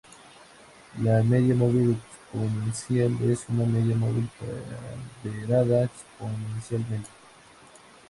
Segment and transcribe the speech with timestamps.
[1.03, 4.27] La media móvil exponencial es una media móvil
[5.21, 7.09] ponderada exponencialmente.